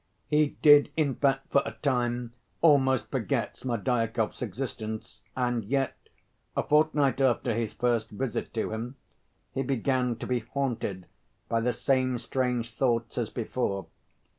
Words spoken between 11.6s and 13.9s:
the same strange thoughts as before.